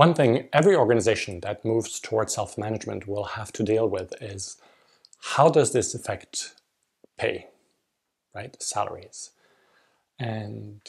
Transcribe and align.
One 0.00 0.14
thing 0.14 0.48
every 0.54 0.74
organization 0.74 1.40
that 1.40 1.62
moves 1.62 2.00
towards 2.00 2.34
self-management 2.34 3.06
will 3.06 3.36
have 3.36 3.52
to 3.52 3.62
deal 3.62 3.86
with 3.86 4.14
is 4.22 4.56
how 5.34 5.50
does 5.50 5.74
this 5.74 5.94
affect 5.94 6.54
pay, 7.18 7.48
right? 8.34 8.56
Salaries. 8.62 9.32
And 10.18 10.80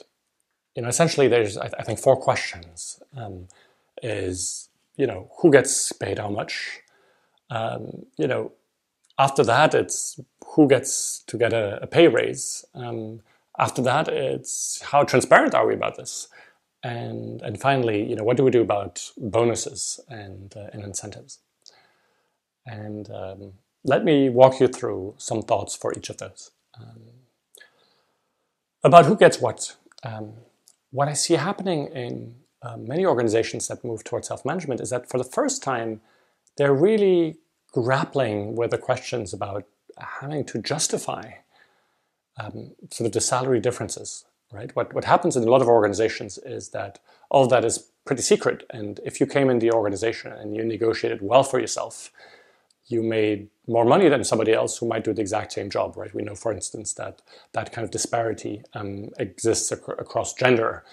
you 0.76 0.82
know, 0.82 0.88
essentially, 0.88 1.28
there's 1.28 1.58
I, 1.58 1.84
think 1.84 2.00
four 2.00 2.16
questions. 2.16 3.04
Um, 3.18 3.50
is 4.02 4.70
you 4.96 5.08
know 5.08 5.30
who 5.40 5.52
gets 5.52 5.92
paid 5.92 6.18
how 6.18 6.30
much? 6.30 6.80
Um, 7.50 8.06
you 8.18 8.28
know, 8.28 8.54
after 9.20 9.44
that, 9.44 9.74
it's 9.76 10.22
who 10.56 10.70
gets 10.70 11.20
to 11.28 11.38
get 11.38 11.52
a, 11.52 11.84
a 11.84 11.88
pay 11.88 12.08
raise. 12.08 12.64
Um, 12.74 13.20
after 13.60 13.82
that, 13.82 14.08
it's 14.08 14.82
how 14.82 15.04
transparent 15.04 15.54
are 15.54 15.68
we 15.68 15.74
about 15.74 15.98
this? 15.98 16.30
And, 16.84 17.42
and 17.42 17.60
finally, 17.60 18.04
you 18.04 18.16
know, 18.16 18.24
what 18.24 18.38
do 18.38 18.44
we 18.44 18.52
do 18.52 18.62
about 18.62 19.12
bonuses 19.18 20.00
and, 20.10 20.54
uh, 20.56 20.70
and 20.74 20.84
incentives? 20.84 21.40
And 22.66 23.10
um, 23.12 23.54
let 23.84 24.04
me 24.04 24.30
walk 24.30 24.60
you 24.60 24.68
through 24.68 25.16
some 25.18 25.42
thoughts 25.42 25.76
for 25.76 25.94
each 25.96 26.10
of 26.10 26.18
those. 26.18 26.52
Um, 26.80 27.02
about 28.84 29.06
who 29.06 29.16
gets 29.16 29.40
what. 29.40 29.76
Um, 30.04 30.34
what 30.92 31.08
I 31.08 31.14
see 31.14 31.36
happening 31.36 31.88
in 31.88 32.36
uh, 32.64 32.78
many 32.78 33.06
organizations 33.06 33.68
that 33.68 33.84
move 33.84 34.04
towards 34.04 34.28
self-management 34.28 34.82
is 34.82 34.90
that 34.90 35.10
for 35.10 35.18
the 35.18 35.24
first 35.24 35.64
time, 35.64 36.02
they're 36.58 36.74
really 36.74 37.38
grappling 37.72 38.56
with 38.56 38.72
the 38.72 38.78
questions 38.78 39.34
about 39.34 39.66
having 39.98 40.44
to 40.46 40.62
justify 40.62 41.32
um, 42.40 42.72
sort 42.90 43.08
of 43.08 43.14
the 43.14 43.22
salary 43.22 43.60
differences 43.60 44.26
right? 44.52 44.76
What, 44.76 44.94
what 44.94 45.06
happens 45.06 45.36
in 45.36 45.44
a 45.44 45.52
lot 45.52 45.62
of 45.62 45.68
organizations 45.68 46.38
is 46.40 46.70
that 46.70 47.00
all 47.30 47.48
that 47.48 47.66
is 47.66 47.92
pretty 48.06 48.22
secret. 48.22 48.66
And 48.70 49.00
if 49.06 49.20
you 49.20 49.26
came 49.26 49.50
in 49.50 49.60
the 49.60 49.72
organization 49.72 50.32
and 50.32 50.56
you 50.56 50.64
negotiated 50.64 51.22
well 51.22 51.44
for 51.44 51.60
yourself, 51.60 52.12
you 52.88 53.02
made 53.02 53.50
more 53.68 53.86
money 53.86 54.10
than 54.10 54.24
somebody 54.24 54.54
else 54.54 54.78
who 54.78 54.88
might 54.88 55.04
do 55.04 55.14
the 55.14 55.22
exact 55.22 55.54
same 55.54 55.70
job, 55.70 55.96
right? 55.96 56.14
We 56.14 56.24
know, 56.24 56.36
for 56.36 56.52
instance, 56.52 56.94
that 56.94 57.22
that 57.54 57.72
kind 57.72 57.86
of 57.86 57.92
disparity 57.92 58.64
um, 58.74 59.10
exists 59.18 59.72
ac- 59.72 59.82
across 59.98 60.34
gender 60.34 60.84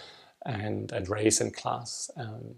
and, 0.46 0.92
and 0.92 1.08
race 1.08 1.40
and 1.40 1.52
class. 1.52 2.10
Um, 2.16 2.54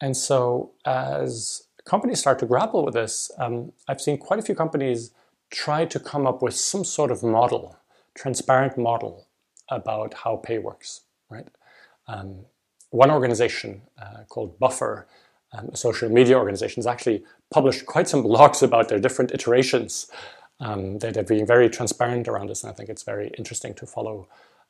and 0.00 0.16
so 0.16 0.72
as 0.84 1.66
companies 1.84 2.20
start 2.20 2.38
to 2.40 2.46
grapple 2.46 2.84
with 2.84 2.94
this, 2.94 3.30
um, 3.38 3.72
I've 3.88 4.00
seen 4.00 4.18
quite 4.18 4.38
a 4.38 4.42
few 4.42 4.54
companies 4.54 5.10
try 5.50 5.84
to 5.86 5.98
come 5.98 6.26
up 6.26 6.42
with 6.42 6.54
some 6.54 6.84
sort 6.84 7.10
of 7.10 7.22
model, 7.22 7.76
transparent 8.14 8.76
model 8.76 9.25
about 9.68 10.14
how 10.14 10.36
pay 10.36 10.58
works, 10.58 11.02
right? 11.30 11.46
Um, 12.08 12.44
one 12.90 13.10
organization 13.10 13.82
uh, 14.00 14.24
called 14.28 14.58
Buffer, 14.58 15.06
um, 15.52 15.70
a 15.72 15.76
social 15.76 16.08
media 16.08 16.36
organization, 16.36 16.80
has 16.80 16.86
actually 16.86 17.24
published 17.50 17.86
quite 17.86 18.08
some 18.08 18.22
blogs 18.30 18.62
about 18.62 18.88
their 18.88 18.98
different 18.98 19.32
iterations. 19.32 20.10
Um, 20.60 20.98
they're, 20.98 21.22
being 21.22 21.46
very 21.46 21.68
transparent 21.68 22.28
around 22.28 22.48
this, 22.48 22.62
and 22.62 22.72
I 22.72 22.74
think 22.74 22.88
it's 22.88 23.02
very 23.02 23.30
interesting 23.36 23.74
to 23.74 23.86
follow, 23.86 24.28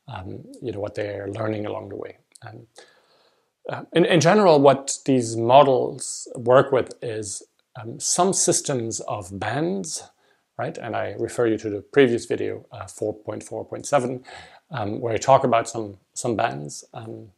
um, 0.08 0.44
you 0.60 0.72
know, 0.72 0.80
what 0.80 0.94
they're 0.94 1.28
learning 1.28 1.66
along 1.66 1.90
the 1.90 1.96
way. 1.96 2.18
Um, 2.46 2.66
uh, 3.68 3.82
in, 3.92 4.04
in, 4.04 4.20
general, 4.20 4.60
what 4.60 4.98
these 5.04 5.36
models 5.36 6.28
work 6.36 6.72
with 6.72 6.92
is 7.02 7.42
um, 7.80 7.98
some 8.00 8.32
systems 8.32 9.00
of 9.00 9.38
bands, 9.38 10.08
right? 10.58 10.76
And 10.78 10.96
I 10.96 11.14
refer 11.18 11.46
you 11.46 11.58
to 11.58 11.70
the 11.70 11.80
previous 11.80 12.26
video, 12.26 12.66
uh, 12.72 12.84
4.4.7, 12.84 14.24
um, 14.70 15.00
where 15.00 15.14
I 15.14 15.18
talk 15.18 15.44
about 15.44 15.68
some 15.68 15.98
some 16.14 16.36
bands. 16.36 16.84
Um, 16.94 17.30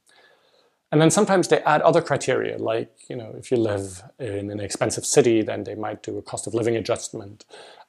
and 0.90 1.00
then 1.00 1.10
sometimes 1.10 1.48
they 1.48 1.58
add 1.60 1.82
other 1.82 2.00
criteria, 2.00 2.56
like 2.58 2.90
you 3.08 3.16
know, 3.16 3.34
if 3.38 3.50
you 3.50 3.58
live 3.58 4.02
in 4.18 4.50
an 4.50 4.60
expensive 4.60 5.04
city, 5.04 5.42
then 5.42 5.64
they 5.64 5.74
might 5.74 6.02
do 6.02 6.16
a 6.18 6.22
cost 6.22 6.46
of 6.46 6.54
living 6.54 6.76
adjustment. 6.76 7.44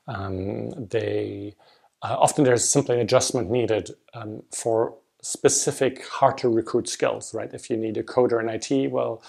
Um, 0.08 0.72
they 0.88 1.56
uh, 2.02 2.16
often 2.19 2.44
there's 2.44 2.68
simply 2.68 2.96
an 2.96 3.02
adjustment 3.02 3.50
needed 3.50 3.91
um, 4.14 4.44
for 4.52 4.96
specific 5.22 6.06
hard 6.08 6.38
to 6.40 6.50
recruit 6.50 6.88
skills, 6.88 7.34
right? 7.34 7.53
If 7.53 7.69
you 7.69 7.78
need 7.78 7.97
a 7.97 8.03
coder 8.03 8.41
in 8.41 8.50
IT, 8.50 8.91
well, 8.91 9.22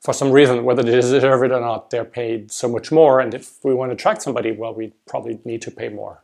for 0.00 0.14
some 0.14 0.30
reason, 0.30 0.64
whether 0.64 0.82
they 0.82 0.92
deserve 0.92 1.42
it 1.42 1.52
or 1.52 1.60
not, 1.60 1.90
they're 1.90 2.04
paid 2.04 2.52
so 2.52 2.68
much 2.68 2.90
more. 2.92 3.20
And 3.20 3.34
if 3.34 3.62
we 3.64 3.74
want 3.74 3.90
to 3.90 3.94
attract 3.94 4.22
somebody, 4.22 4.52
well, 4.52 4.74
we 4.74 4.92
probably 5.06 5.40
need 5.44 5.62
to 5.62 5.70
pay 5.70 5.88
more, 5.88 6.22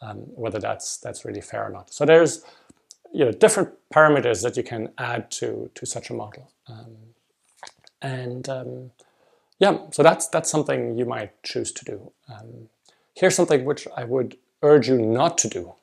um, 0.00 0.18
whether 0.34 0.58
that's 0.58 0.98
that's 0.98 1.24
really 1.24 1.40
fair 1.40 1.66
or 1.66 1.70
not. 1.70 1.92
So 1.92 2.04
there's 2.04 2.44
you 3.12 3.24
know, 3.24 3.32
different 3.32 3.70
parameters 3.92 4.42
that 4.42 4.56
you 4.56 4.62
can 4.62 4.92
add 4.96 5.30
to, 5.32 5.70
to 5.74 5.84
such 5.84 6.10
a 6.10 6.14
model. 6.14 6.50
Um, 6.68 6.96
and 8.00 8.48
um, 8.48 8.90
yeah, 9.58 9.78
so 9.90 10.02
that's, 10.02 10.28
that's 10.28 10.48
something 10.50 10.96
you 10.96 11.04
might 11.04 11.42
choose 11.42 11.72
to 11.72 11.84
do. 11.84 12.12
Um, 12.32 12.68
here's 13.14 13.34
something 13.34 13.64
which 13.64 13.88
I 13.96 14.04
would 14.04 14.36
urge 14.62 14.88
you 14.88 14.98
not 14.98 15.38
to 15.38 15.48
do, 15.48 15.74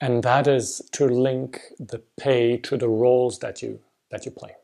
and 0.00 0.22
that 0.24 0.46
is 0.46 0.82
to 0.92 1.06
link 1.06 1.62
the 1.78 2.02
pay 2.18 2.58
to 2.58 2.76
the 2.76 2.88
roles 2.88 3.38
that 3.38 3.62
you, 3.62 3.80
that 4.10 4.26
you 4.26 4.30
play. 4.30 4.56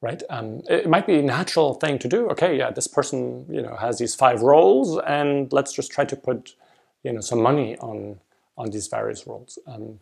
Right? 0.00 0.22
Um, 0.30 0.62
it 0.68 0.88
might 0.88 1.06
be 1.06 1.16
a 1.18 1.22
natural 1.22 1.74
thing 1.74 1.98
to 2.00 2.08
do. 2.08 2.28
Okay, 2.30 2.58
yeah, 2.58 2.70
this 2.70 2.88
person, 2.88 3.46
you 3.48 3.62
know, 3.62 3.76
has 3.76 3.98
these 3.98 4.14
five 4.14 4.42
roles, 4.42 4.98
and 5.06 5.52
let's 5.52 5.72
just 5.72 5.92
try 5.92 6.04
to 6.04 6.16
put, 6.16 6.54
you 7.02 7.12
know, 7.12 7.20
some 7.20 7.42
money 7.42 7.76
on 7.78 8.20
on 8.56 8.70
these 8.70 8.88
various 8.88 9.26
roles. 9.26 9.58
Um, 9.66 10.00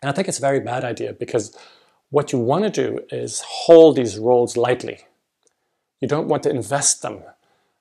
and 0.00 0.08
I 0.08 0.12
think 0.12 0.28
it's 0.28 0.38
a 0.38 0.40
very 0.40 0.60
bad 0.60 0.84
idea 0.84 1.12
because 1.12 1.56
what 2.08 2.32
you 2.32 2.38
want 2.38 2.64
to 2.64 2.70
do 2.70 3.00
is 3.10 3.42
hold 3.46 3.96
these 3.96 4.18
roles 4.18 4.56
lightly. 4.56 5.00
You 6.00 6.08
don't 6.08 6.28
want 6.28 6.42
to 6.44 6.50
invest 6.50 7.02
them 7.02 7.22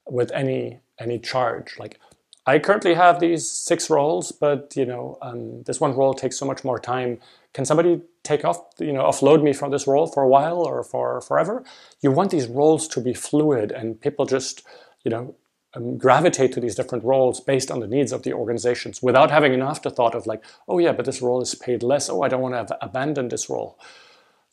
with 0.08 0.31
any 0.31 0.80
any 1.00 1.19
charge. 1.19 1.78
Like 1.80 2.00
I 2.46 2.59
currently 2.59 2.96
have 2.96 3.19
these 3.19 3.50
six 3.50 3.90
roles, 3.90 4.31
but 4.31 4.74
you 4.75 4.86
know 4.86 5.18
um, 5.22 5.64
this 5.64 5.80
one 5.80 5.96
role 5.96 6.14
takes 6.14 6.38
so 6.38 6.46
much 6.46 6.64
more 6.64 6.80
time. 6.80 7.19
Can 7.53 7.66
somebody 7.66 8.02
take 8.24 8.46
off, 8.46 8.62
you 8.80 8.94
know, 8.94 9.03
offload 9.03 9.42
me 9.42 9.53
from 9.53 9.72
this 9.72 9.88
role 9.88 10.08
for 10.08 10.22
a 10.24 10.28
while 10.28 10.59
or 10.59 10.84
for 10.84 11.22
forever? 11.22 11.64
You 12.02 12.12
want 12.12 12.31
these 12.31 12.48
roles 12.48 12.88
to 12.90 13.02
be 13.02 13.14
fluid 13.14 13.72
and 13.72 14.00
people 14.00 14.25
just, 14.25 14.64
you 15.03 15.12
know, 15.12 15.36
um, 15.75 15.97
gravitate 15.97 16.52
to 16.53 16.59
these 16.59 16.75
different 16.75 17.03
roles 17.03 17.40
based 17.40 17.69
on 17.69 17.80
the 17.80 17.88
needs 17.88 18.12
of 18.12 18.24
the 18.24 18.34
organizations 18.34 19.02
without 19.03 19.31
having 19.31 19.53
an 19.53 19.62
afterthought 19.62 20.16
of 20.16 20.28
like, 20.28 20.44
oh 20.68 20.80
yeah, 20.80 20.91
but 20.91 21.06
this 21.06 21.22
role 21.22 21.41
is 21.41 21.53
paid 21.56 21.84
less. 21.84 22.09
Oh, 22.09 22.24
I 22.24 22.28
don't 22.28 22.41
want 22.41 22.53
to 22.53 22.57
have 22.57 22.72
abandon 22.81 23.30
this 23.30 23.50
role. 23.50 23.78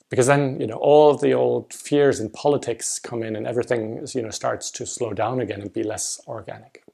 Because 0.09 0.29
then, 0.29 0.61
you 0.61 0.67
know, 0.69 0.77
all 0.77 1.11
of 1.11 1.21
the 1.21 1.33
old 1.35 1.73
fears 1.73 2.21
in 2.21 2.31
politics 2.31 2.99
come 2.99 3.25
in 3.25 3.35
and 3.35 3.47
everything, 3.47 4.07
you 4.15 4.23
know, 4.23 4.31
starts 4.31 4.71
to 4.73 4.87
slow 4.87 5.13
down 5.13 5.41
again 5.41 5.61
and 5.61 5.73
be 5.73 5.83
less 5.83 6.21
organic. 6.29 6.85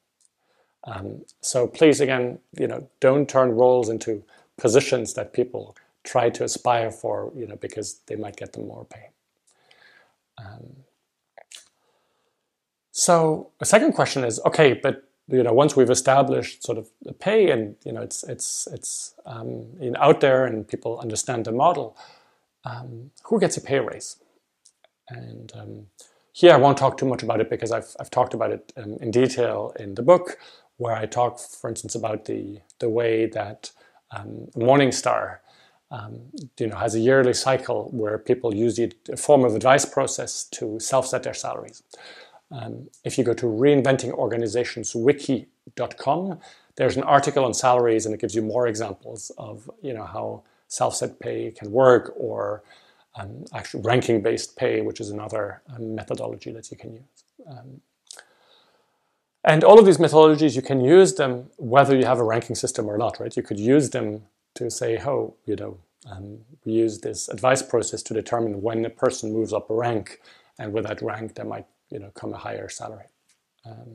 Um, 0.84 1.24
so 1.40 1.66
please, 1.66 2.00
again, 2.00 2.38
you 2.58 2.66
know, 2.66 2.88
don't 3.00 3.28
turn 3.28 3.52
roles 3.52 3.88
into 3.88 4.24
positions 4.56 5.14
that 5.14 5.32
people 5.32 5.76
try 6.04 6.30
to 6.30 6.44
aspire 6.44 6.90
for, 6.90 7.32
you 7.36 7.46
know, 7.46 7.56
because 7.56 8.00
they 8.06 8.16
might 8.16 8.36
get 8.36 8.54
them 8.54 8.66
more 8.66 8.86
pay. 8.86 9.10
Um, 10.38 10.76
so 13.02 13.50
a 13.58 13.64
second 13.64 13.94
question 13.94 14.22
is, 14.22 14.40
okay, 14.46 14.74
but 14.74 15.02
you 15.26 15.42
know, 15.42 15.52
once 15.52 15.74
we've 15.74 15.90
established 15.90 16.62
sort 16.62 16.78
of 16.78 16.88
the 17.02 17.12
pay 17.12 17.50
and 17.50 17.74
you 17.84 17.92
know 17.92 18.00
it's 18.00 18.22
it's 18.22 18.68
it's 18.70 19.14
um, 19.26 19.66
out 19.96 20.20
there 20.20 20.46
and 20.46 20.68
people 20.68 21.00
understand 21.00 21.44
the 21.46 21.50
model, 21.50 21.96
um, 22.64 23.10
who 23.24 23.40
gets 23.40 23.56
a 23.56 23.60
pay 23.60 23.80
raise? 23.80 24.18
And 25.08 25.52
um, 25.56 25.86
here 26.32 26.52
I 26.52 26.58
won't 26.58 26.78
talk 26.78 26.96
too 26.96 27.06
much 27.06 27.24
about 27.24 27.40
it 27.40 27.50
because 27.50 27.72
I've 27.72 27.90
I've 27.98 28.10
talked 28.10 28.34
about 28.34 28.52
it 28.52 28.72
um, 28.76 28.98
in 29.00 29.10
detail 29.10 29.74
in 29.80 29.96
the 29.96 30.02
book, 30.02 30.38
where 30.76 30.94
I 30.94 31.06
talk, 31.06 31.40
for 31.40 31.68
instance, 31.70 31.96
about 31.96 32.26
the 32.26 32.60
the 32.78 32.88
way 32.88 33.26
that 33.26 33.72
um, 34.16 34.48
Morning 34.54 34.92
Star. 34.92 35.40
Um, 35.90 36.20
you 36.58 36.68
know, 36.68 36.76
has 36.76 36.94
a 36.94 37.00
yearly 37.00 37.34
cycle 37.34 37.90
where 37.92 38.16
people 38.16 38.54
use 38.54 38.76
the 38.76 38.90
form 39.18 39.44
of 39.44 39.54
advice 39.54 39.84
process 39.84 40.44
to 40.44 40.80
self-set 40.80 41.22
their 41.22 41.34
salaries. 41.34 41.82
Um, 42.52 42.88
if 43.04 43.18
you 43.18 43.24
go 43.24 43.34
to 43.34 43.46
reinventingorganisationswiki.com, 43.46 46.38
there's 46.76 46.96
an 46.96 47.02
article 47.02 47.44
on 47.44 47.52
salaries 47.54 48.06
and 48.06 48.14
it 48.14 48.20
gives 48.20 48.34
you 48.34 48.42
more 48.42 48.66
examples 48.66 49.30
of 49.38 49.70
you 49.82 49.94
know 49.94 50.04
how 50.04 50.42
self-set 50.68 51.20
pay 51.20 51.50
can 51.50 51.70
work 51.70 52.12
or 52.16 52.62
um, 53.16 53.44
actually 53.54 53.82
ranking-based 53.82 54.56
pay, 54.56 54.80
which 54.80 54.98
is 55.00 55.10
another 55.10 55.60
um, 55.74 55.94
methodology 55.94 56.50
that 56.52 56.70
you 56.70 56.78
can 56.78 56.94
use. 56.94 57.24
Um, 57.46 57.82
and 59.44 59.64
all 59.64 59.78
of 59.78 59.84
these 59.84 59.98
methodologies, 59.98 60.56
you 60.56 60.62
can 60.62 60.80
use 60.80 61.14
them 61.14 61.50
whether 61.56 61.94
you 61.96 62.06
have 62.06 62.18
a 62.18 62.24
ranking 62.24 62.56
system 62.56 62.88
or 62.88 62.96
not, 62.96 63.20
right? 63.20 63.36
You 63.36 63.42
could 63.42 63.60
use 63.60 63.90
them 63.90 64.22
to 64.54 64.70
say, 64.70 64.98
oh, 65.04 65.34
you 65.44 65.56
know, 65.56 65.76
um, 66.10 66.38
we 66.64 66.72
use 66.72 67.00
this 67.00 67.28
advice 67.28 67.62
process 67.62 68.02
to 68.04 68.14
determine 68.14 68.62
when 68.62 68.84
a 68.84 68.90
person 68.90 69.32
moves 69.32 69.52
up 69.52 69.70
a 69.70 69.74
rank, 69.74 70.20
and 70.58 70.72
with 70.72 70.86
that 70.86 71.02
rank, 71.02 71.34
there 71.34 71.44
might 71.44 71.66
you 71.92 71.98
know, 72.00 72.10
come 72.14 72.34
a 72.34 72.38
higher 72.38 72.68
salary. 72.68 73.08
Um, 73.66 73.90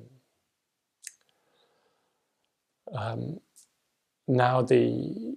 um, 2.94 3.39
now, 4.27 4.61
the 4.61 5.35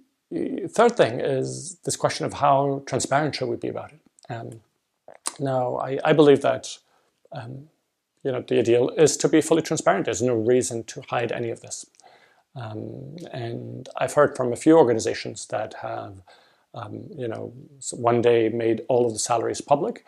third 0.69 0.95
thing 0.97 1.19
is 1.21 1.77
this 1.85 1.97
question 1.97 2.25
of 2.25 2.33
how 2.33 2.83
transparent 2.85 3.35
should 3.35 3.49
we 3.49 3.57
be 3.57 3.69
about 3.69 3.91
it. 3.93 4.01
Um, 4.29 4.49
Now, 5.39 5.77
I, 5.77 5.99
I 6.03 6.13
believe 6.13 6.41
that 6.41 6.77
um, 7.31 7.69
you 8.23 8.31
know 8.31 8.41
the 8.47 8.59
ideal 8.59 8.89
is 8.97 9.17
to 9.17 9.29
be 9.29 9.41
fully 9.41 9.61
transparent. 9.61 10.05
There's 10.05 10.21
no 10.21 10.35
reason 10.35 10.83
to 10.85 11.01
hide 11.09 11.31
any 11.31 11.51
of 11.51 11.61
this. 11.61 11.85
Um, 12.55 13.17
and 13.33 13.89
I've 13.97 14.13
heard 14.13 14.35
from 14.37 14.53
a 14.53 14.55
few 14.55 14.77
organizations 14.77 15.47
that 15.47 15.75
have, 15.81 16.21
um, 16.73 17.09
you 17.17 17.27
know, 17.27 17.53
one 17.93 18.21
day 18.21 18.49
made 18.49 18.83
all 18.89 19.05
of 19.07 19.13
the 19.13 19.19
salaries 19.19 19.61
public, 19.61 20.05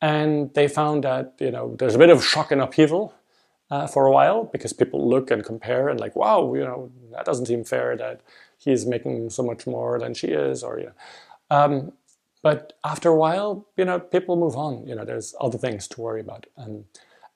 and 0.00 0.52
they 0.54 0.68
found 0.68 1.04
that 1.04 1.34
you 1.40 1.50
know 1.50 1.76
there's 1.78 1.94
a 1.94 1.98
bit 1.98 2.10
of 2.10 2.24
shock 2.24 2.50
and 2.50 2.60
upheaval 2.60 3.14
uh, 3.70 3.86
for 3.86 4.06
a 4.06 4.12
while 4.12 4.44
because 4.44 4.72
people 4.72 5.08
look 5.08 5.30
and 5.30 5.44
compare 5.44 5.88
and 5.88 6.00
like, 6.00 6.16
wow, 6.16 6.52
you 6.54 6.64
know, 6.64 6.90
that 7.12 7.24
doesn't 7.24 7.46
seem 7.46 7.64
fair 7.64 7.96
that 7.96 8.20
he's 8.58 8.84
making 8.84 9.30
so 9.30 9.42
much 9.42 9.66
more 9.66 9.98
than 9.98 10.12
she 10.12 10.28
is, 10.28 10.62
or 10.62 10.78
you 10.80 10.86
know. 10.86 10.92
Um, 11.50 11.92
but 12.42 12.78
after 12.84 13.10
a 13.10 13.16
while, 13.16 13.66
you 13.76 13.84
know, 13.84 14.00
people 14.00 14.36
move 14.36 14.56
on. 14.56 14.86
You 14.86 14.94
know, 14.94 15.04
there's 15.04 15.34
other 15.40 15.58
things 15.58 15.86
to 15.88 16.00
worry 16.00 16.20
about. 16.20 16.46
And, 16.56 16.84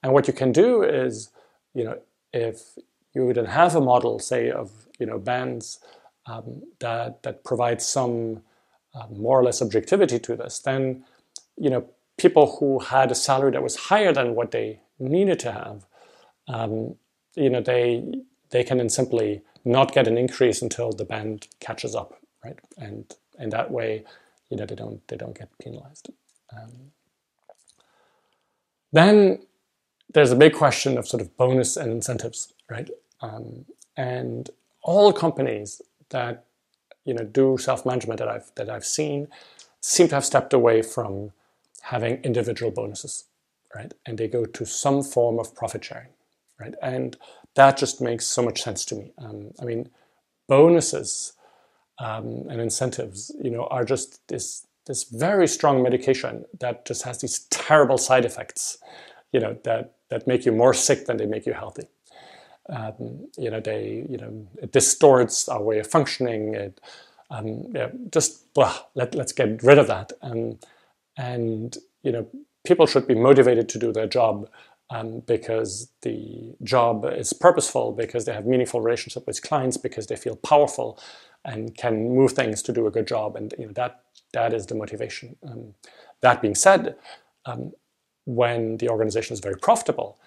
and 0.03 0.13
what 0.13 0.27
you 0.27 0.33
can 0.33 0.51
do 0.51 0.83
is, 0.83 1.31
you 1.75 1.85
know, 1.85 1.99
if 2.33 2.79
you 3.15 3.27
would 3.27 3.37
have 3.37 3.77
a 3.77 3.81
model, 3.81 4.19
say, 4.19 4.51
of, 4.51 4.71
you 4.99 5.07
know, 5.07 5.19
bands 5.19 5.79
um, 6.27 6.63
that, 6.81 7.23
that 7.23 7.45
provides 7.45 7.85
some 7.85 8.43
uh, 8.95 9.07
more 9.11 9.39
or 9.39 9.45
less 9.45 9.61
objectivity 9.61 10.19
to 10.21 10.37
this, 10.37 10.59
then, 10.59 11.05
you 11.57 11.69
know, 11.69 11.87
people 12.17 12.57
who 12.59 12.79
had 12.79 13.11
a 13.11 13.15
salary 13.15 13.53
that 13.53 13.63
was 13.63 13.77
higher 13.77 14.13
than 14.13 14.35
what 14.35 14.51
they 14.51 14.81
needed 14.99 15.39
to 15.41 15.53
have, 15.53 15.87
um, 16.49 16.97
you 17.35 17.51
know, 17.51 17.61
they, 17.61 18.05
they 18.51 18.63
can 18.63 18.79
then 18.79 18.89
simply 18.89 19.43
not 19.65 19.93
get 19.93 20.07
an 20.07 20.19
increase 20.19 20.63
until 20.63 20.93
the 20.93 21.05
band 21.05 21.49
catches 21.61 21.95
up, 21.95 22.21
right? 22.45 22.59
And 22.77 23.13
in 23.39 23.51
that 23.51 23.71
way, 23.71 24.05
you 24.55 24.57
know 24.57 24.67
they 24.67 24.75
don't 24.75 25.07
they 25.09 25.17
don't 25.17 25.37
get 25.37 25.49
penalized. 25.59 26.11
Um, 26.57 26.93
then 28.93 29.41
there's 30.13 30.31
a 30.31 30.37
big 30.37 30.55
question 30.55 30.97
of 30.97 31.09
sort 31.09 31.21
of 31.21 31.37
bonus 31.37 31.77
and 31.77 31.91
incentives, 31.91 32.53
right? 32.71 32.89
Um, 33.21 33.65
and 33.97 34.51
all 34.83 35.13
companies 35.13 35.83
that 36.11 36.45
you 37.05 37.15
know 37.15 37.25
do 37.25 37.59
self 37.59 37.85
management 37.85 38.19
that 38.19 38.29
I've 38.29 38.53
that 38.57 38.71
I've 38.71 38.85
seen 38.85 39.29
seem 39.81 40.09
to 40.09 40.15
have 40.15 40.25
stepped 40.25 40.53
away 40.53 40.83
from 40.83 41.33
having 41.85 42.17
individual 42.25 42.71
bonuses, 42.71 43.25
right? 43.75 43.93
And 44.07 44.17
they 44.17 44.29
go 44.29 44.47
to 44.47 44.65
some 44.65 45.03
form 45.03 45.39
of 45.39 45.55
profit 45.55 45.85
sharing, 45.85 46.09
right? 46.59 46.75
And 46.81 47.17
that 47.57 47.77
just 47.77 48.01
makes 48.01 48.27
so 48.27 48.43
much 48.43 48.63
sense 48.63 48.85
to 48.87 48.95
me. 48.95 49.13
Um, 49.19 49.51
I 49.61 49.65
mean, 49.65 49.91
bonuses 50.49 51.35
um, 51.99 52.47
and 52.49 52.61
incentives, 52.61 53.31
you 53.43 53.51
know, 53.51 53.67
are 53.71 53.85
just 53.85 54.27
this 54.29 54.67
this 54.87 55.05
very 55.05 55.49
strong 55.49 55.83
medication 55.83 56.45
that 56.61 56.85
just 56.85 57.03
has 57.05 57.19
these 57.19 57.47
terrible 57.51 57.97
side 57.97 58.25
effects, 58.25 58.79
you 59.33 59.41
know, 59.41 59.57
that 59.65 59.95
that 60.11 60.27
make 60.27 60.47
you 60.47 60.53
more 60.53 60.75
sick 60.75 61.07
than 61.07 61.17
they 61.19 61.27
make 61.27 61.47
you 61.47 61.53
healthy. 61.53 61.89
Um, 62.71 63.29
you 63.37 63.51
know, 63.51 63.61
they, 63.61 64.07
you 64.09 64.17
know, 64.17 64.47
it 64.63 64.73
distorts 64.73 65.49
our 65.49 65.63
way 65.63 65.79
of 65.81 65.87
functioning. 65.87 66.55
It, 66.55 66.81
um, 67.31 67.65
yeah, 67.75 67.91
just 68.11 68.53
blah, 68.55 68.75
let, 68.95 69.15
let's 69.15 69.33
get 69.33 69.63
rid 69.63 69.79
of 69.79 69.87
that. 69.89 70.13
Um, 70.23 70.59
and, 71.17 71.77
you 72.03 72.13
know, 72.13 72.27
people 72.65 72.87
should 72.87 73.07
be 73.07 73.15
motivated 73.15 73.69
to 73.71 73.79
do 73.79 73.93
their 73.93 74.07
job 74.07 74.49
um, 74.91 75.21
because 75.21 75.91
the 76.03 76.55
job 76.63 77.05
is 77.05 77.33
purposeful, 77.33 77.93
because 77.93 78.25
they 78.25 78.33
have 78.33 78.47
meaningful 78.47 78.81
relationship 78.81 79.27
with 79.27 79.43
clients, 79.43 79.77
because 79.77 80.07
they 80.07 80.17
feel 80.17 80.37
powerful, 80.37 80.99
and 81.45 81.77
can 81.77 82.15
move 82.15 82.33
things 82.33 82.63
to 82.63 82.73
do 82.73 82.87
a 82.87 82.91
good 82.91 83.07
job. 83.07 83.37
And 83.37 83.55
you 83.59 83.67
know, 83.67 83.73
that, 83.73 84.03
that 84.33 84.53
is 84.53 84.67
the 84.67 84.75
motivation. 84.75 85.37
Um, 85.47 85.75
that 86.21 86.43
being 86.43 86.55
said, 86.55 86.97
um, 87.47 87.73
when 88.25 88.79
the 88.79 88.89
organization 88.89 89.35
is 89.35 89.41
very 89.41 89.57
profitable, 89.57 90.19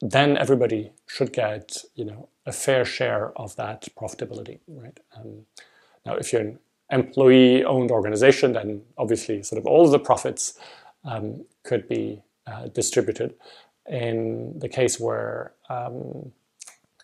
then 0.00 0.36
everybody 0.36 0.92
should 1.06 1.32
get 1.32 1.84
you 1.94 2.04
know 2.04 2.28
a 2.46 2.52
fair 2.52 2.84
share 2.84 3.32
of 3.38 3.56
that 3.56 3.88
profitability, 3.98 4.60
right? 4.68 4.98
Um, 5.16 5.46
now, 6.06 6.14
if 6.14 6.32
you're 6.32 6.42
an 6.42 6.58
employee-owned 6.90 7.90
organization, 7.90 8.52
then 8.52 8.82
obviously 8.98 9.42
sort 9.42 9.58
of 9.58 9.66
all 9.66 9.84
of 9.84 9.90
the 9.90 9.98
profits 9.98 10.58
um, 11.04 11.44
could 11.62 11.88
be 11.88 12.22
uh, 12.46 12.66
distributed. 12.68 13.34
In 13.88 14.58
the 14.58 14.68
case 14.68 15.00
where 15.00 15.52
um, 15.68 16.32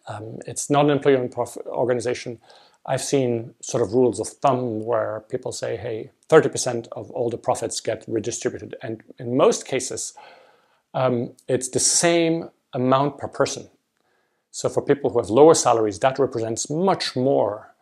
um, 0.09 0.39
it's 0.47 0.71
not 0.71 0.85
an 0.85 0.91
employee-owned 0.93 1.35
organization, 1.67 2.39
I've 2.87 3.03
seen 3.03 3.55
sort 3.61 3.83
of 3.83 3.93
rules 3.93 4.21
of 4.21 4.29
thumb 4.29 4.85
where 4.85 5.25
people 5.29 5.51
say, 5.51 5.77
hey, 5.77 6.11
30% 6.29 6.87
of 6.93 7.11
all 7.11 7.31
the 7.31 7.39
profits 7.39 7.81
get 7.81 8.05
redistributed. 8.07 8.77
And 8.83 9.03
in 9.19 9.37
most 9.37 9.67
cases, 9.67 10.15
um, 10.95 11.33
it's 11.49 11.69
the 11.69 11.81
same 11.81 12.51
amount 12.73 13.19
per 13.19 13.29
person. 13.29 13.69
So 14.53 14.69
for 14.69 14.83
people 14.83 15.11
who 15.11 15.19
have 15.19 15.31
lower 15.31 15.55
salaries, 15.55 15.99
that 15.99 16.19
represents 16.19 16.71
much 16.71 17.17
more 17.17 17.75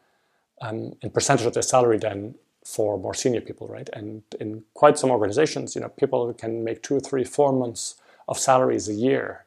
um, 0.61 0.95
in 1.03 1.11
percentage 1.11 1.47
of 1.47 1.55
their 1.55 1.63
salary 1.63 1.99
than 1.99 2.35
for 2.65 2.99
more 2.99 3.15
senior 3.15 3.41
people, 3.41 3.69
right? 3.69 3.89
And 3.93 4.23
in 4.41 4.65
quite 4.73 4.99
some 4.99 5.11
organizations, 5.11 5.75
you 5.75 5.81
know, 5.81 5.91
people 5.91 6.33
can 6.33 6.65
make 6.65 6.83
two, 6.83 7.01
three, 7.01 7.25
four 7.25 7.53
months 7.53 7.97
of 8.27 8.39
salaries 8.39 8.89
a 8.89 8.95
year 8.95 9.45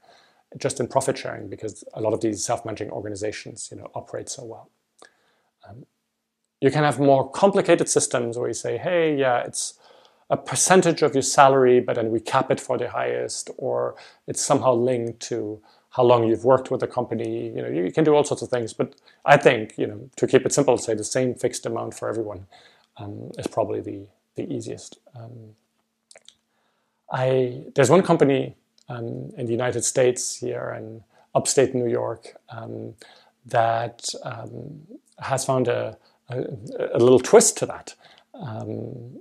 just 0.58 0.80
in 0.80 0.88
profit 0.88 1.18
sharing 1.18 1.50
because 1.50 1.84
a 1.94 2.02
lot 2.02 2.14
of 2.14 2.22
these 2.22 2.46
self-managing 2.46 2.92
organizations, 2.92 3.70
you 3.72 3.78
know, 3.78 3.90
operate 3.96 4.30
so 4.30 4.46
well. 4.46 4.70
Um, 5.68 5.86
you 6.62 6.72
can 6.72 6.84
have 6.84 7.00
more 7.00 7.30
complicated 7.30 7.90
systems 7.90 8.38
where 8.38 8.48
you 8.48 8.54
say, 8.54 8.78
hey, 8.78 9.16
yeah, 9.16 9.40
it's 9.40 9.80
a 10.30 10.38
percentage 10.38 11.02
of 11.02 11.14
your 11.14 11.22
salary, 11.22 11.80
but 11.80 11.96
then 11.96 12.12
we 12.12 12.20
cap 12.20 12.52
it 12.52 12.60
for 12.60 12.78
the 12.78 12.90
highest, 12.90 13.50
or 13.58 13.96
it's 14.28 14.42
somehow 14.42 14.74
linked 14.74 15.20
to 15.22 15.62
how 15.98 16.04
long 16.04 16.28
you've 16.28 16.46
worked 16.46 16.70
with 16.70 16.80
the 16.80 16.88
company. 16.88 17.48
You 17.48 17.62
know, 17.64 17.70
you 17.70 17.92
can 17.92 18.04
do 18.04 18.14
all 18.14 18.24
sorts 18.24 18.44
of 18.44 18.50
things. 18.50 18.72
But 18.72 18.96
I 19.26 19.36
think, 19.36 19.74
you 19.78 19.88
know, 19.88 20.10
to 20.16 20.28
keep 20.28 20.46
it 20.46 20.54
simple, 20.54 20.78
say 20.78 20.94
the 20.94 21.04
same 21.04 21.34
fixed 21.34 21.66
amount 21.66 21.96
for 21.96 22.08
everyone 22.08 22.46
um, 22.98 23.32
is 23.38 23.48
probably 23.48 23.82
the 23.82 24.08
the 24.36 24.46
easiest. 24.54 25.00
Um, 25.20 25.56
I 27.12 27.64
there's 27.74 27.90
one 27.90 28.04
company 28.04 28.56
um, 28.88 29.32
in 29.38 29.48
the 29.48 29.52
United 29.52 29.84
States 29.84 30.38
here 30.38 30.76
in 30.78 31.04
upstate 31.34 31.74
New 31.74 31.90
York 31.90 32.36
um, 32.50 32.94
that 33.48 34.06
um, 34.24 34.82
has 35.20 35.44
found 35.46 35.68
a, 35.68 35.98
a, 36.30 36.44
a, 36.94 37.00
little 37.00 37.20
twist 37.20 37.58
to 37.58 37.66
that. 37.66 37.96
Um, 38.34 39.20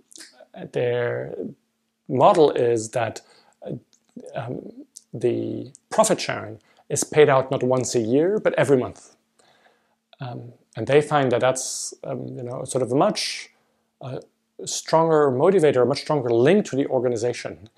their 0.73 1.35
model 2.09 2.51
is 2.51 2.91
that 2.91 3.23
um, 4.35 4.86
the 5.21 5.73
profit 5.91 6.21
sharing 6.21 6.59
is 6.89 7.05
paid 7.05 7.29
out 7.29 7.51
not 7.51 7.63
once 7.63 7.95
a 7.95 8.01
year, 8.01 8.39
but 8.39 8.55
every 8.55 8.77
month. 8.77 9.17
Um, 10.21 10.53
and 10.77 10.87
they 10.87 11.01
find 11.01 11.33
that 11.33 11.41
that's 11.41 11.95
um, 12.05 12.27
you 12.37 12.43
know 12.43 12.65
sort 12.65 12.83
of 12.83 12.93
a 12.93 12.97
much 12.97 13.51
uh, 14.01 14.21
stronger 14.65 15.31
motivator, 15.31 15.83
a 15.83 15.87
much 15.87 16.01
stronger 16.01 16.31
link 16.31 16.67
to 16.67 16.77
the 16.77 16.87
organization. 16.87 17.69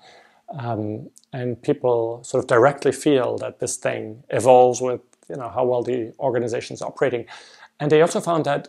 Um, 0.57 1.09
and 1.31 1.61
people 1.61 2.23
sort 2.23 2.43
of 2.43 2.47
directly 2.47 2.91
feel 2.91 3.37
that 3.37 3.59
this 3.59 3.77
thing 3.77 4.23
evolves 4.29 4.81
with 4.81 5.01
you 5.29 5.35
know 5.35 5.49
how 5.49 5.65
well 5.65 5.83
the 5.83 6.13
organization 6.19 6.73
is 6.73 6.81
operating 6.81 7.25
and 7.79 7.91
they 7.91 8.01
also 8.01 8.19
found 8.19 8.45
that 8.45 8.67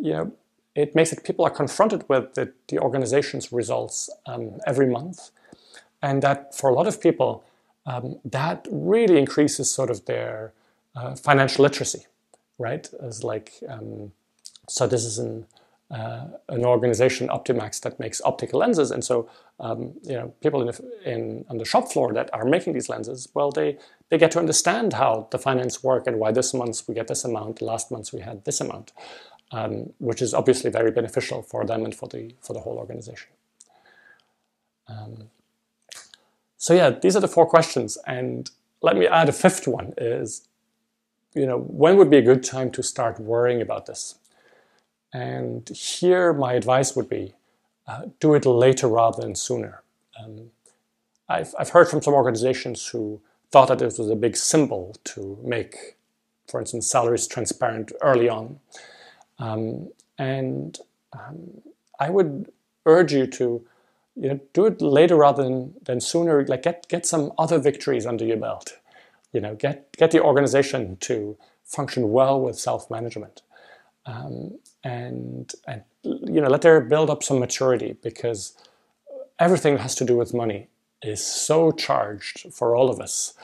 you 0.00 0.12
know, 0.12 0.32
it 0.74 0.94
makes 0.94 1.12
it 1.12 1.24
people 1.24 1.44
are 1.44 1.50
confronted 1.50 2.04
with 2.08 2.34
the, 2.34 2.52
the 2.68 2.78
organization's 2.78 3.52
results 3.52 4.10
um, 4.26 4.58
every 4.66 4.86
month. 4.86 5.30
And 6.02 6.22
that 6.22 6.54
for 6.54 6.70
a 6.70 6.74
lot 6.74 6.86
of 6.86 7.00
people, 7.00 7.44
um, 7.90 8.20
that 8.24 8.68
really 8.70 9.18
increases 9.18 9.72
sort 9.72 9.90
of 9.90 10.04
their 10.04 10.52
uh, 10.94 11.16
financial 11.16 11.62
literacy, 11.64 12.06
right? 12.58 12.88
As 13.02 13.24
like, 13.24 13.52
um, 13.68 14.12
so 14.68 14.86
this 14.86 15.04
is 15.04 15.18
an, 15.18 15.46
uh, 15.90 16.26
an 16.48 16.64
organization, 16.64 17.28
Optimax, 17.28 17.80
that 17.80 17.98
makes 17.98 18.20
optical 18.24 18.60
lenses. 18.60 18.92
And 18.92 19.04
so, 19.04 19.28
um, 19.58 19.94
you 20.04 20.14
know, 20.14 20.32
people 20.40 20.60
in, 20.60 20.68
the, 20.68 21.10
in, 21.12 21.44
on 21.50 21.58
the 21.58 21.64
shop 21.64 21.90
floor 21.90 22.12
that 22.12 22.32
are 22.32 22.44
making 22.44 22.74
these 22.74 22.88
lenses, 22.88 23.28
well, 23.34 23.50
they, 23.50 23.76
they 24.08 24.18
get 24.18 24.30
to 24.32 24.38
understand 24.38 24.92
how 24.92 25.26
the 25.32 25.38
finance 25.38 25.82
work 25.82 26.06
and 26.06 26.20
why 26.20 26.30
this 26.30 26.54
month 26.54 26.82
we 26.86 26.94
get 26.94 27.08
this 27.08 27.24
amount, 27.24 27.60
last 27.60 27.90
month 27.90 28.12
we 28.12 28.20
had 28.20 28.44
this 28.44 28.60
amount, 28.60 28.92
um, 29.50 29.92
which 29.98 30.22
is 30.22 30.32
obviously 30.32 30.70
very 30.70 30.92
beneficial 30.92 31.42
for 31.42 31.64
them 31.64 31.84
and 31.84 31.94
for 31.94 32.08
the, 32.08 32.34
for 32.40 32.52
the 32.52 32.60
whole 32.60 32.78
organization. 32.78 33.30
Um, 34.86 35.30
so 36.60 36.74
yeah, 36.74 36.90
these 36.90 37.16
are 37.16 37.20
the 37.20 37.26
four 37.26 37.46
questions. 37.46 37.96
And 38.06 38.50
let 38.82 38.94
me 38.94 39.06
add 39.06 39.30
a 39.30 39.32
fifth 39.32 39.66
one 39.66 39.94
is, 39.96 40.46
you 41.34 41.46
know, 41.46 41.58
when 41.58 41.96
would 41.96 42.10
be 42.10 42.18
a 42.18 42.22
good 42.22 42.44
time 42.44 42.70
to 42.72 42.82
start 42.82 43.18
worrying 43.18 43.62
about 43.62 43.86
this? 43.86 44.16
And 45.10 45.66
here, 45.70 46.34
my 46.34 46.52
advice 46.52 46.94
would 46.94 47.08
be 47.08 47.34
uh, 47.88 48.02
do 48.20 48.34
it 48.34 48.44
later 48.44 48.88
rather 48.88 49.22
than 49.22 49.34
sooner. 49.34 49.82
Um, 50.22 50.50
I've, 51.30 51.54
I've 51.58 51.70
heard 51.70 51.88
from 51.88 52.02
some 52.02 52.12
organizations 52.12 52.86
who 52.88 53.22
thought 53.50 53.68
that 53.68 53.78
this 53.78 53.98
was 53.98 54.10
a 54.10 54.14
big 54.14 54.36
symbol 54.36 54.94
to 55.04 55.38
make, 55.42 55.96
for 56.46 56.60
instance, 56.60 56.90
salaries 56.90 57.26
transparent 57.26 57.90
early 58.02 58.28
on. 58.28 58.60
Um, 59.38 59.88
and 60.18 60.78
um, 61.14 61.62
I 61.98 62.10
would 62.10 62.52
urge 62.84 63.14
you 63.14 63.26
to 63.28 63.66
you 64.16 64.28
know, 64.28 64.40
do 64.52 64.66
it 64.66 64.80
later 64.80 65.16
rather 65.16 65.42
than, 65.42 65.74
than 65.84 66.00
sooner. 66.00 66.44
Like 66.46 66.62
get 66.62 66.88
get 66.88 67.06
some 67.06 67.32
other 67.38 67.58
victories 67.58 68.06
under 68.06 68.24
your 68.24 68.36
belt. 68.36 68.78
You 69.32 69.40
know, 69.40 69.54
get 69.54 69.96
get 69.96 70.10
the 70.10 70.22
organization 70.22 70.96
to 70.98 71.36
function 71.64 72.10
well 72.10 72.40
with 72.40 72.58
self 72.58 72.90
management, 72.90 73.42
um, 74.06 74.58
and 74.82 75.52
and 75.66 75.82
you 76.02 76.40
know 76.40 76.48
let 76.48 76.62
there 76.62 76.80
build 76.80 77.10
up 77.10 77.22
some 77.22 77.38
maturity 77.38 77.96
because 78.02 78.54
everything 79.38 79.74
that 79.74 79.82
has 79.82 79.94
to 79.96 80.04
do 80.04 80.16
with 80.16 80.34
money 80.34 80.68
is 81.02 81.24
so 81.24 81.70
charged 81.70 82.52
for 82.52 82.76
all 82.76 82.90
of 82.90 83.00
us 83.00 83.34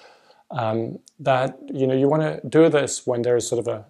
um, 0.50 0.98
that 1.20 1.58
you 1.72 1.86
know 1.86 1.94
you 1.94 2.08
want 2.08 2.22
to 2.22 2.40
do 2.48 2.68
this 2.68 3.06
when 3.06 3.22
there's 3.22 3.48
sort 3.48 3.60
of 3.60 3.68
a 3.68 3.84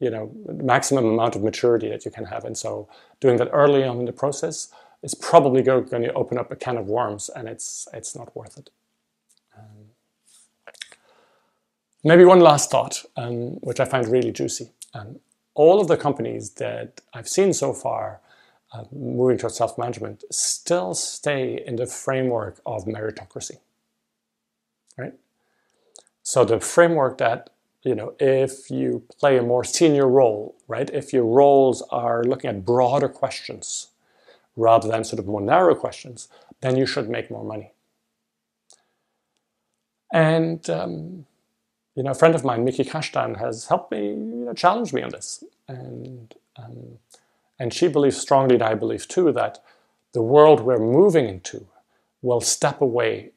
you 0.00 0.10
know 0.10 0.32
maximum 0.46 1.04
amount 1.04 1.36
of 1.36 1.42
maturity 1.42 1.88
that 1.88 2.04
you 2.04 2.10
can 2.10 2.24
have, 2.24 2.44
and 2.44 2.56
so 2.56 2.88
doing 3.20 3.36
that 3.36 3.50
early 3.52 3.84
on 3.84 4.00
in 4.00 4.06
the 4.06 4.12
process 4.12 4.68
is 5.02 5.14
probably 5.14 5.62
going 5.62 5.88
to 5.88 6.12
open 6.12 6.38
up 6.38 6.50
a 6.50 6.56
can 6.56 6.76
of 6.76 6.86
worms, 6.86 7.28
and 7.28 7.48
it's 7.48 7.88
it's 7.92 8.14
not 8.14 8.34
worth 8.36 8.56
it. 8.56 8.70
Um, 9.56 9.90
maybe 12.04 12.24
one 12.24 12.40
last 12.40 12.70
thought, 12.70 13.04
um, 13.16 13.56
which 13.60 13.80
I 13.80 13.84
find 13.84 14.06
really 14.06 14.32
juicy. 14.32 14.70
Um, 14.94 15.18
all 15.54 15.80
of 15.80 15.88
the 15.88 15.96
companies 15.96 16.50
that 16.52 17.00
I've 17.12 17.28
seen 17.28 17.52
so 17.52 17.72
far 17.72 18.20
uh, 18.72 18.84
moving 18.92 19.38
towards 19.38 19.56
self 19.56 19.76
management 19.76 20.24
still 20.30 20.94
stay 20.94 21.62
in 21.66 21.76
the 21.76 21.86
framework 21.86 22.60
of 22.64 22.84
meritocracy. 22.84 23.58
Right? 24.96 25.14
So, 26.22 26.44
the 26.44 26.60
framework 26.60 27.18
that, 27.18 27.50
you 27.82 27.94
know, 27.94 28.14
if 28.20 28.70
you 28.70 29.02
play 29.18 29.36
a 29.36 29.42
more 29.42 29.64
senior 29.64 30.06
role, 30.06 30.54
right, 30.68 30.88
if 30.90 31.12
your 31.12 31.24
roles 31.24 31.82
are 31.90 32.22
looking 32.22 32.48
at 32.48 32.64
broader 32.64 33.08
questions 33.08 33.88
rather 34.56 34.88
than 34.88 35.04
sort 35.04 35.18
of 35.18 35.26
more 35.26 35.40
narrow 35.40 35.74
questions, 35.74 36.28
then 36.60 36.76
you 36.76 36.86
should 36.86 37.08
make 37.08 37.30
more 37.30 37.44
money. 37.44 37.72
And, 40.12 40.68
um, 40.68 41.26
you 41.94 42.02
know, 42.02 42.10
a 42.10 42.14
friend 42.14 42.34
of 42.34 42.44
mine, 42.44 42.64
Miki 42.64 42.84
Kashtan, 42.84 43.38
has 43.38 43.66
helped 43.66 43.90
me, 43.92 44.08
you 44.08 44.44
know, 44.44 44.52
challenge 44.52 44.92
me 44.92 45.02
on 45.02 45.10
this. 45.10 45.42
And, 45.68 46.34
um, 46.56 46.98
and 47.58 47.72
she 47.72 47.88
believes 47.88 48.18
strongly, 48.18 48.54
and 48.54 48.62
I 48.62 48.74
believe 48.74 49.08
too, 49.08 49.32
that 49.32 49.62
the 50.12 50.22
world 50.22 50.60
we're 50.60 50.78
moving 50.78 51.26
into 51.26 51.66
will 52.20 52.40
step 52.40 52.80
away 52.80 53.30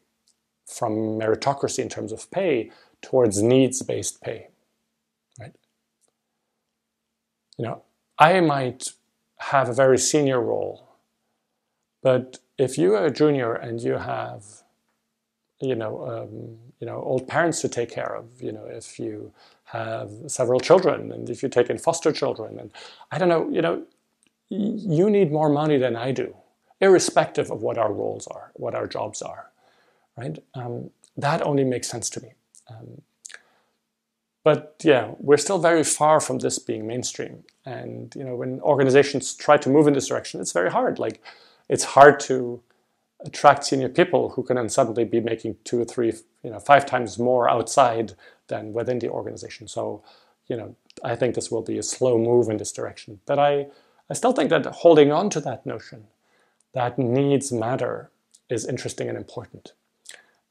from 0.66 1.20
meritocracy 1.20 1.80
in 1.80 1.90
terms 1.90 2.12
of 2.12 2.30
pay 2.32 2.72
towards 3.02 3.42
needs-based 3.42 4.22
pay. 4.22 4.48
Right? 5.40 5.54
You 7.58 7.66
know, 7.66 7.82
I 8.18 8.40
might 8.42 8.90
have 9.38 9.70
a 9.70 9.74
very 9.74 9.98
senior 9.98 10.42
role, 10.42 10.85
but 12.06 12.38
if 12.60 12.78
you 12.78 12.94
are 12.94 13.08
a 13.08 13.12
junior 13.12 13.56
and 13.56 13.82
you 13.82 13.94
have, 13.94 14.44
you 15.60 15.74
know, 15.74 15.94
um, 16.08 16.60
you 16.80 16.86
know, 16.86 17.02
old 17.02 17.28
parents 17.28 17.62
to 17.62 17.68
take 17.68 17.90
care 17.90 18.16
of, 18.16 18.44
you 18.44 18.52
know, 18.52 18.66
if 18.66 19.00
you 19.00 19.34
have 19.64 20.12
several 20.28 20.60
children 20.60 21.12
and 21.12 21.32
if 21.32 21.42
you 21.42 21.50
take 21.50 21.68
in 21.72 21.80
foster 21.80 22.12
children 22.12 22.60
and 22.60 22.70
I 23.12 23.18
don't 23.18 23.28
know, 23.28 23.50
you 23.50 23.60
know, 23.60 23.88
you 24.50 25.10
need 25.10 25.32
more 25.32 25.50
money 25.50 25.78
than 25.80 25.96
I 25.96 26.12
do, 26.12 26.36
irrespective 26.80 27.50
of 27.50 27.64
what 27.64 27.80
our 27.80 27.92
roles 27.92 28.28
are, 28.28 28.52
what 28.54 28.76
our 28.76 28.86
jobs 28.86 29.24
are, 29.24 29.50
right? 30.16 30.38
Um, 30.54 30.92
that 31.18 31.42
only 31.42 31.64
makes 31.64 31.88
sense 31.88 32.08
to 32.12 32.22
me. 32.22 32.34
Um, 32.70 33.02
but 34.44 34.76
yeah, 34.84 35.14
we're 35.18 35.38
still 35.38 35.58
very 35.58 35.84
far 35.84 36.20
from 36.20 36.38
this 36.38 36.60
being 36.60 36.86
mainstream. 36.86 37.46
And 37.66 38.14
you 38.16 38.24
know, 38.24 38.36
when 38.36 38.62
organizations 38.62 39.34
try 39.34 39.58
to 39.58 39.70
move 39.72 39.88
in 39.88 39.96
this 39.96 40.10
direction, 40.10 40.40
it's 40.40 40.52
very 40.52 40.70
hard. 40.70 41.00
Like, 41.00 41.24
it's 41.70 41.84
hard 41.84 42.20
to 42.22 42.62
attract 43.26 43.64
senior 43.66 43.90
people 43.90 44.30
who 44.30 44.44
can 44.44 44.56
then 44.56 44.70
suddenly 44.70 45.06
be 45.06 45.20
making 45.20 45.58
two 45.64 45.82
or 45.82 45.86
three, 45.86 46.14
you 46.44 46.50
know, 46.52 46.60
five 46.60 46.86
times 46.86 47.18
more 47.18 47.50
outside 47.50 48.14
than 48.48 48.74
within 48.74 49.00
the 49.00 49.10
organization. 49.10 49.68
So, 49.68 50.04
you 50.48 50.56
know, 50.56 50.76
I 51.04 51.16
think 51.16 51.34
this 51.34 51.50
will 51.50 51.64
be 51.64 51.78
a 51.78 51.84
slow 51.84 52.18
move 52.18 52.50
in 52.50 52.58
this 52.58 52.72
direction. 52.72 53.20
But 53.26 53.40
I 53.40 53.68
I 54.10 54.14
still 54.14 54.34
think 54.34 54.52
that 54.52 54.66
holding 54.68 55.12
on 55.12 55.30
to 55.32 55.40
that 55.42 55.66
notion 55.66 56.06
that 56.74 57.00
needs 57.00 57.52
matter 57.52 58.12
is 58.50 58.68
interesting 58.68 59.10
and 59.10 59.18
important. 59.18 59.74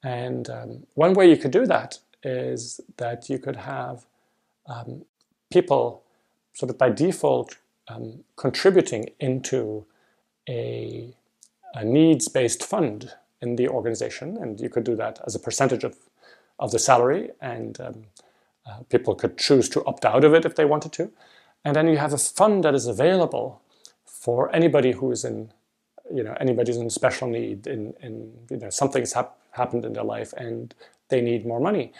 And 0.02 0.50
um, 0.50 0.86
one 0.94 1.14
way 1.14 1.30
you 1.30 1.36
could 1.36 1.52
do 1.52 1.66
that 1.66 1.98
is 2.22 2.80
that 2.96 3.28
you 3.30 3.38
could 3.38 3.56
have 3.56 4.06
um, 4.66 5.04
people 5.52 6.02
sort 6.54 6.70
of 6.70 6.78
by 6.78 6.90
default 6.90 7.58
um, 7.88 8.24
contributing 8.36 9.10
into 9.20 9.86
a, 10.48 11.14
a 11.74 11.84
needs-based 11.84 12.62
fund 12.62 13.12
in 13.40 13.56
the 13.56 13.68
organization, 13.68 14.36
and 14.36 14.60
you 14.60 14.68
could 14.68 14.84
do 14.84 14.96
that 14.96 15.20
as 15.26 15.34
a 15.34 15.38
percentage 15.38 15.84
of, 15.84 15.96
of 16.58 16.70
the 16.70 16.78
salary, 16.78 17.30
and 17.40 17.80
um, 17.80 18.04
uh, 18.66 18.78
people 18.88 19.14
could 19.14 19.36
choose 19.36 19.68
to 19.68 19.84
opt 19.84 20.04
out 20.04 20.24
of 20.24 20.34
it 20.34 20.44
if 20.44 20.54
they 20.54 20.64
wanted 20.64 20.92
to. 20.92 21.10
And 21.64 21.76
then 21.76 21.88
you 21.88 21.96
have 21.98 22.12
a 22.12 22.18
fund 22.18 22.64
that 22.64 22.74
is 22.74 22.86
available 22.86 23.60
for 24.04 24.54
anybody 24.54 24.92
who 24.92 25.10
is 25.10 25.24
in, 25.24 25.52
you 26.12 26.22
know, 26.22 26.36
anybody's 26.40 26.76
in 26.76 26.90
special 26.90 27.28
need, 27.28 27.66
in, 27.66 27.94
in 28.00 28.32
you 28.50 28.56
know, 28.56 28.70
something's 28.70 29.12
hap- 29.12 29.38
happened 29.52 29.84
in 29.84 29.92
their 29.92 30.04
life 30.04 30.32
and 30.36 30.74
they 31.08 31.20
need 31.20 31.46
more 31.46 31.60
money. 31.60 31.92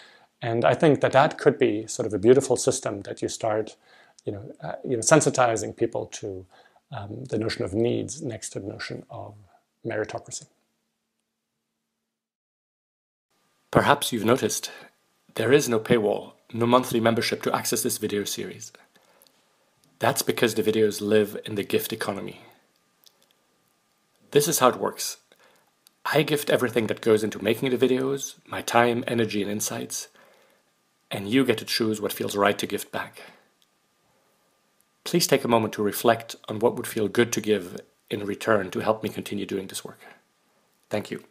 And 0.42 0.64
I 0.64 0.74
think 0.74 1.00
that 1.00 1.12
that 1.12 1.38
could 1.38 1.58
be 1.58 1.86
sort 1.86 2.06
of 2.06 2.12
a 2.12 2.18
beautiful 2.18 2.56
system 2.56 3.02
that 3.02 3.22
you 3.22 3.28
start, 3.28 3.76
you 4.24 4.32
know, 4.32 4.52
uh, 4.62 4.72
you 4.84 4.96
know, 4.96 5.02
sensitizing 5.02 5.76
people 5.76 6.06
to 6.06 6.44
um, 6.94 7.24
the 7.24 7.38
notion 7.38 7.64
of 7.64 7.74
needs 7.74 8.22
next 8.22 8.50
to 8.50 8.60
the 8.60 8.68
notion 8.68 9.04
of 9.10 9.34
meritocracy. 9.84 10.46
Perhaps 13.70 14.12
you've 14.12 14.24
noticed 14.24 14.70
there 15.34 15.52
is 15.52 15.68
no 15.68 15.80
paywall, 15.80 16.34
no 16.52 16.66
monthly 16.66 17.00
membership 17.00 17.42
to 17.42 17.54
access 17.54 17.82
this 17.82 17.98
video 17.98 18.22
series. 18.22 18.72
That's 19.98 20.22
because 20.22 20.54
the 20.54 20.62
videos 20.62 21.00
live 21.00 21.36
in 21.44 21.56
the 21.56 21.64
gift 21.64 21.92
economy. 21.92 22.40
This 24.30 24.46
is 24.46 24.60
how 24.60 24.68
it 24.68 24.76
works. 24.76 25.16
I 26.04 26.22
gift 26.22 26.50
everything 26.50 26.86
that 26.88 27.00
goes 27.00 27.24
into 27.24 27.42
making 27.42 27.70
the 27.70 27.78
videos, 27.88 28.34
my 28.46 28.62
time, 28.62 29.02
energy, 29.06 29.42
and 29.42 29.50
insights, 29.50 30.08
and 31.10 31.28
you 31.28 31.44
get 31.44 31.58
to 31.58 31.64
choose 31.64 32.00
what 32.00 32.12
feels 32.12 32.36
right 32.36 32.58
to 32.58 32.66
gift 32.66 32.92
back. 32.92 33.22
Please 35.04 35.26
take 35.26 35.44
a 35.44 35.48
moment 35.48 35.74
to 35.74 35.82
reflect 35.82 36.36
on 36.48 36.58
what 36.58 36.76
would 36.76 36.86
feel 36.86 37.08
good 37.08 37.32
to 37.32 37.40
give 37.40 37.80
in 38.10 38.24
return 38.24 38.70
to 38.70 38.80
help 38.80 39.02
me 39.02 39.08
continue 39.08 39.46
doing 39.46 39.66
this 39.66 39.84
work. 39.84 40.00
Thank 40.90 41.10
you. 41.10 41.24